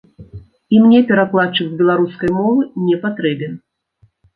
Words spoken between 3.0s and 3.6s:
патрэбен.